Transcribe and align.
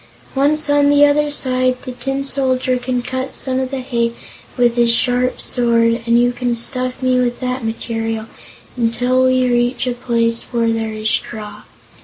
Once 0.33 0.67
on 0.67 0.89
the 0.89 1.05
other 1.05 1.29
side, 1.29 1.77
the 1.83 1.91
Tin 1.91 2.23
Soldier 2.25 2.79
can 2.79 3.03
cut 3.03 3.29
some 3.29 3.59
of 3.59 3.69
the 3.69 3.81
hay 3.81 4.13
with 4.57 4.75
his 4.75 4.89
sharp 4.91 5.39
sword, 5.39 6.01
and 6.07 6.17
you 6.19 6.31
can 6.31 6.55
stuff 6.55 7.03
me 7.03 7.19
with 7.19 7.39
that 7.39 7.63
material 7.63 8.25
until 8.75 9.25
we 9.25 9.47
reach 9.47 9.85
a 9.85 9.93
place 9.93 10.41
where 10.51 10.71
there 10.71 10.91
is 10.91 11.07
straw. 11.07 11.61